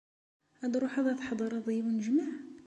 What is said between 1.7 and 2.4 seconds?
unejmaε?